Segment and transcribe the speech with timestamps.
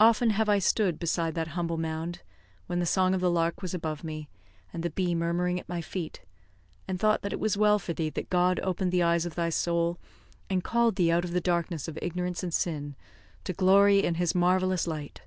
[0.00, 2.22] Often have I stood beside that humble mound,
[2.66, 4.28] when the song of the lark was above me,
[4.72, 6.22] and the bee murmuring at my feet,
[6.88, 9.50] and thought that it was well for thee that God opened the eyes of thy
[9.50, 10.00] soul,
[10.50, 12.96] and called thee out of the darkness of ignorance and sin
[13.44, 15.20] to glory in His marvellous light.